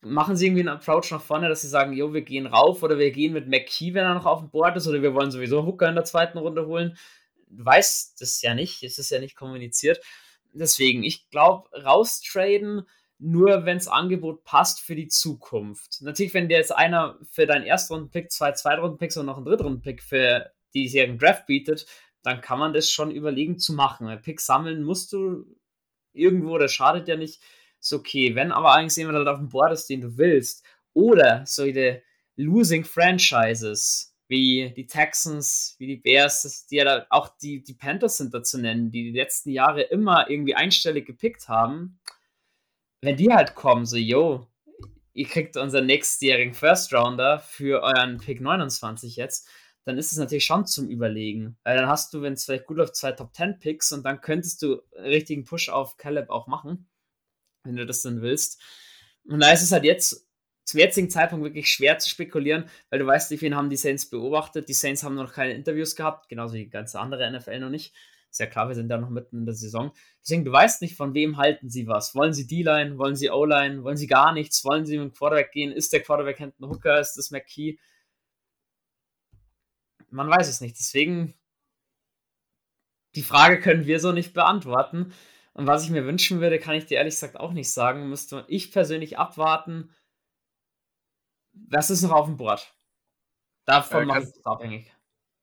[0.00, 2.98] Machen sie irgendwie einen Approach nach vorne, dass sie sagen, jo, wir gehen rauf oder
[2.98, 5.64] wir gehen mit McKee, wenn er noch auf dem Board ist, oder wir wollen sowieso
[5.64, 6.96] Hooker in der zweiten Runde holen?
[7.48, 10.00] Du weißt das ja nicht, es ist ja nicht kommuniziert.
[10.52, 12.82] Deswegen, ich glaube, raustraden,
[13.18, 16.02] nur wenn das Angebot passt für die Zukunft.
[16.02, 20.50] Natürlich, wenn dir jetzt einer für deinen Erstrunden-Pick, zwei Zweitrunden-Picks und noch einen Drittrunden-Pick für
[20.74, 21.86] die diesjährigen Draft bietet,
[22.22, 24.08] dann kann man das schon überlegen zu machen.
[24.08, 25.46] Weil Pick sammeln musst du
[26.12, 27.40] irgendwo, das schadet ja nicht.
[27.80, 28.34] Ist okay.
[28.34, 32.02] Wenn aber eigentlich jemand halt auf dem Board ist, den du willst, oder solche
[32.36, 38.32] Losing Franchises, wie die Texans, wie die Bears, die ja auch die, die Panthers sind
[38.32, 42.00] da zu nennen, die die letzten Jahre immer irgendwie einstellig gepickt haben,
[43.02, 44.46] wenn die halt kommen, so, yo,
[45.12, 49.48] ihr kriegt unseren nächstjährigen First Rounder für euren Pick 29 jetzt,
[49.84, 51.56] dann ist es natürlich schon zum Überlegen.
[51.64, 54.20] Weil dann hast du, wenn es vielleicht gut läuft, zwei Top 10 Picks und dann
[54.20, 56.88] könntest du einen richtigen Push auf Caleb auch machen,
[57.64, 58.60] wenn du das dann willst.
[59.24, 60.28] Und da ist es halt jetzt
[60.64, 64.08] zum jetzigen Zeitpunkt wirklich schwer zu spekulieren, weil du weißt, wie viele haben die Saints
[64.08, 64.68] beobachtet.
[64.68, 67.94] Die Saints haben noch keine Interviews gehabt, genauso wie die ganze andere NFL noch nicht.
[68.30, 69.92] Ist ja klar, wir sind da noch mitten in der Saison.
[70.22, 72.14] Deswegen, du weißt nicht, von wem halten sie was.
[72.14, 72.96] Wollen sie D-Line?
[72.96, 73.84] Wollen sie O-Line?
[73.84, 74.64] Wollen sie gar nichts?
[74.64, 75.70] Wollen sie mit dem Quarterback gehen?
[75.70, 76.98] Ist der Quarterback hinten Hooker?
[76.98, 77.78] Ist das McKee?
[80.12, 80.78] Man weiß es nicht.
[80.78, 81.34] Deswegen,
[83.14, 85.12] die Frage können wir so nicht beantworten.
[85.54, 88.08] Und was ich mir wünschen würde, kann ich dir ehrlich gesagt auch nicht sagen.
[88.08, 89.94] Müsste ich persönlich abwarten.
[91.52, 92.74] Was ist noch auf dem Board?
[93.64, 94.92] Davon äh, mache ich es abhängig.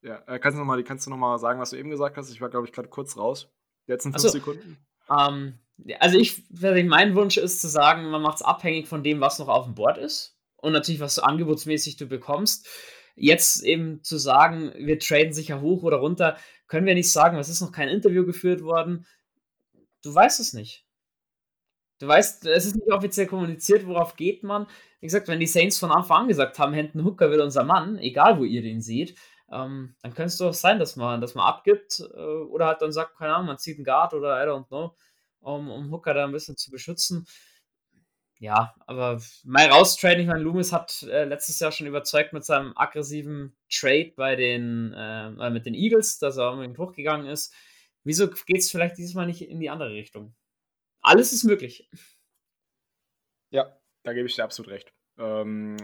[0.01, 2.31] Ja, äh, kannst, du noch mal, kannst du nochmal sagen, was du eben gesagt hast?
[2.31, 3.51] Ich war, glaube ich, gerade kurz raus.
[3.87, 4.77] Die letzten fünf so, Sekunden.
[5.09, 5.59] Ähm,
[5.99, 9.47] also ich, mein Wunsch ist zu sagen, man macht es abhängig von dem, was noch
[9.47, 10.37] auf dem Board ist.
[10.57, 12.67] Und natürlich, was so angebotsmäßig du bekommst.
[13.19, 17.49] Jetzt eben zu sagen, wir traden sicher hoch oder runter, können wir nicht sagen, es
[17.49, 19.05] ist noch kein Interview geführt worden.
[20.03, 20.85] Du weißt es nicht.
[21.99, 24.67] Du weißt, es ist nicht offiziell kommuniziert, worauf geht man.
[25.01, 27.97] Wie gesagt, wenn die Saints von Anfang an gesagt haben, Hendon Hooker wird unser Mann,
[27.97, 29.15] egal wo ihr den seht,
[29.51, 32.93] ähm, dann könnte es doch sein, dass man, dass man abgibt äh, oder halt dann
[32.93, 34.95] sagt, keine Ahnung, man zieht einen Guard oder I don't know,
[35.41, 37.27] um, um Hooker da ein bisschen zu beschützen.
[38.41, 42.71] Ja, aber mal raustraden, ich meine, Loomis hat äh, letztes Jahr schon überzeugt mit seinem
[42.77, 47.53] aggressiven Trade bei den, äh, mit den Eagles, dass er unbedingt hochgegangen ist.
[48.05, 50.33] Wieso geht es vielleicht dieses Mal nicht in die andere Richtung?
[51.01, 51.89] Alles ist möglich.
[53.49, 54.93] Ja, da gebe ich dir absolut recht.
[55.17, 55.75] Ähm,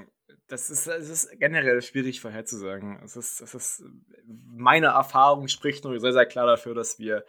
[0.47, 3.01] das ist, es ist generell schwierig vorherzusagen.
[3.03, 3.83] Es ist, es ist,
[4.25, 7.25] meine Erfahrung spricht nur sehr, sehr klar dafür, dass wir,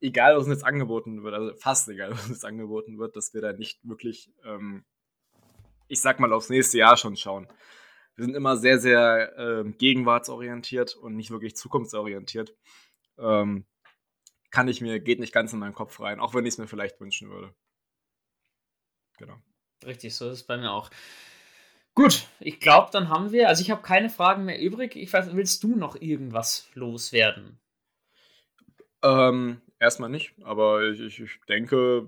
[0.00, 3.34] egal was uns jetzt angeboten wird, also fast egal was uns jetzt angeboten wird, dass
[3.34, 4.84] wir da nicht wirklich, ähm,
[5.88, 7.48] ich sag mal, aufs nächste Jahr schon schauen.
[8.16, 12.54] Wir sind immer sehr, sehr ähm, gegenwartsorientiert und nicht wirklich zukunftsorientiert.
[13.18, 13.64] Ähm,
[14.50, 16.66] kann ich mir, geht nicht ganz in meinen Kopf rein, auch wenn ich es mir
[16.66, 17.54] vielleicht wünschen würde.
[19.18, 19.36] Genau.
[19.86, 20.90] Richtig, so ist es bei mir auch.
[21.94, 24.96] Gut, ich glaube, dann haben wir, also ich habe keine Fragen mehr übrig.
[24.96, 27.58] Ich weiß, willst du noch irgendwas loswerden?
[29.02, 32.06] Ähm, erstmal nicht, aber ich, ich, denke,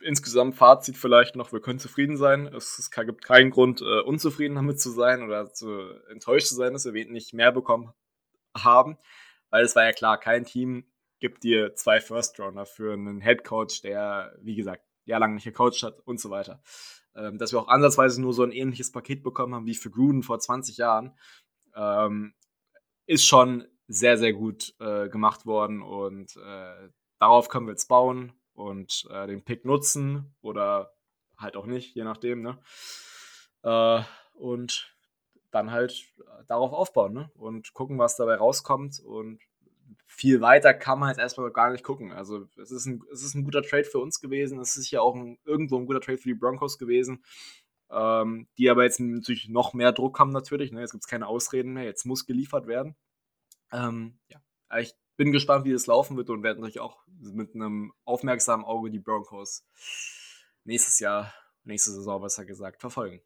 [0.00, 2.46] insgesamt Fazit vielleicht noch, wir können zufrieden sein.
[2.46, 6.74] Es, es gibt keinen Grund, äh, unzufrieden damit zu sein oder zu enttäuscht zu sein,
[6.74, 7.92] dass wir nicht mehr bekommen
[8.56, 8.98] haben.
[9.50, 10.84] Weil es war ja klar, kein Team
[11.20, 15.82] gibt dir zwei First Rounder für einen Head Coach, der, wie gesagt, jahrelang nicht gecoacht
[15.82, 16.62] hat und so weiter
[17.18, 20.22] ähm, dass wir auch ansatzweise nur so ein ähnliches Paket bekommen haben wie für Gruden
[20.22, 21.16] vor 20 Jahren,
[21.74, 22.34] ähm,
[23.06, 28.32] ist schon sehr, sehr gut äh, gemacht worden und äh, darauf können wir jetzt bauen
[28.52, 30.92] und äh, den Pick nutzen oder
[31.36, 32.58] halt auch nicht, je nachdem, ne?
[33.62, 34.02] Äh,
[34.34, 34.94] und
[35.50, 36.04] dann halt
[36.46, 37.30] darauf aufbauen, ne?
[37.34, 39.40] Und gucken, was dabei rauskommt und
[40.06, 42.12] viel weiter kann man jetzt erstmal gar nicht gucken.
[42.12, 44.58] Also es ist ein, es ist ein guter Trade für uns gewesen.
[44.58, 47.24] Es ist ja auch ein, irgendwo ein guter Trade für die Broncos gewesen,
[47.90, 50.72] ähm, die aber jetzt natürlich noch mehr Druck haben natürlich.
[50.72, 50.80] Ne?
[50.80, 51.84] Jetzt gibt es keine Ausreden mehr.
[51.84, 52.96] Jetzt muss geliefert werden.
[53.72, 54.40] Ähm, ja,
[54.78, 58.90] ich bin gespannt, wie das laufen wird und werde natürlich auch mit einem aufmerksamen Auge
[58.90, 59.66] die Broncos
[60.64, 61.32] nächstes Jahr,
[61.64, 63.20] nächste Saison besser gesagt, verfolgen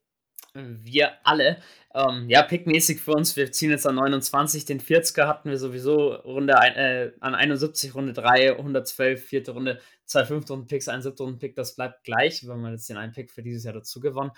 [0.54, 1.62] wir alle.
[1.94, 6.14] Ähm, ja, pickmäßig für uns, wir ziehen jetzt an 29, den 40er hatten wir sowieso
[6.14, 11.02] Runde ein, äh, an 71, Runde 3, 112, vierte Runde, zwei fünfte Runden Picks, ein
[11.02, 13.74] siebte Runden Pick, das bleibt gleich, wenn man jetzt den einen Pick für dieses Jahr
[13.74, 14.32] dazu gewonnen.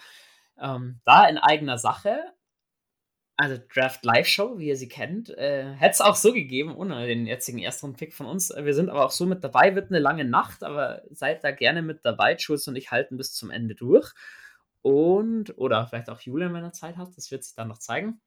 [0.61, 2.17] Ähm, da in eigener Sache,
[3.37, 7.07] also Draft Live Show, wie ihr sie kennt, äh, hätte es auch so gegeben, ohne
[7.07, 8.53] den jetzigen ersten Pick von uns.
[8.57, 11.83] Wir sind aber auch so mit dabei, wird eine lange Nacht, aber seid da gerne
[11.83, 12.39] mit dabei.
[12.39, 14.13] Schulz und ich halten bis zum Ende durch.
[14.83, 18.21] Und, oder vielleicht auch Julian, wenn er Zeit hat, das wird sich dann noch zeigen.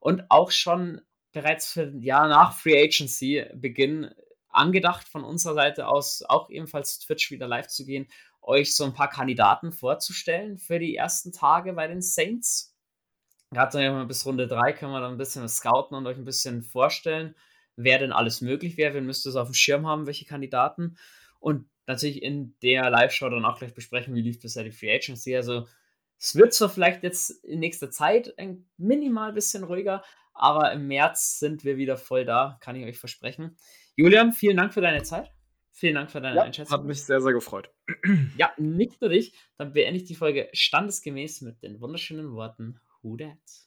[0.00, 1.00] Und auch schon
[1.32, 4.10] bereits für ein Jahr nach Free Agency Beginn
[4.48, 8.08] angedacht von unserer Seite aus, auch ebenfalls Twitch wieder live zu gehen,
[8.42, 12.71] euch so ein paar Kandidaten vorzustellen für die ersten Tage bei den Saints.
[13.52, 17.34] Gerade bis Runde 3 können wir dann ein bisschen scouten und euch ein bisschen vorstellen,
[17.76, 18.94] wer denn alles möglich wäre.
[18.94, 20.96] Wir müsst es auf dem Schirm haben, welche Kandidaten.
[21.38, 25.36] Und natürlich in der Live-Show dann auch gleich besprechen, wie lief bisher die Free Agency.
[25.36, 25.66] Also
[26.18, 30.02] es wird zwar vielleicht jetzt in nächster Zeit ein minimal bisschen ruhiger,
[30.34, 33.56] aber im März sind wir wieder voll da, kann ich euch versprechen.
[33.96, 35.30] Julian, vielen Dank für deine Zeit.
[35.72, 36.78] Vielen Dank für deine ja, Einschätzung.
[36.78, 37.70] Hat mich sehr, sehr gefreut.
[38.36, 39.34] Ja, nicht nur dich.
[39.56, 43.66] Dann beende ich die Folge standesgemäß mit den wunderschönen Worten Who Dat?